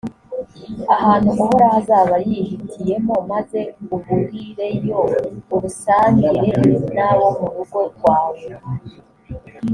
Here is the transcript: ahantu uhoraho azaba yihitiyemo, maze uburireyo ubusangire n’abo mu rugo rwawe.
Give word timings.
ahantu 0.95 1.27
uhoraho 1.33 1.75
azaba 1.81 2.15
yihitiyemo, 2.27 3.15
maze 3.31 3.59
uburireyo 3.95 4.99
ubusangire 5.55 6.45
n’abo 6.95 7.27
mu 7.37 7.47
rugo 7.53 7.79
rwawe. 7.93 8.43